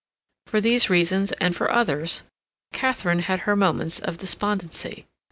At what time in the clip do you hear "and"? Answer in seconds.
1.33-1.55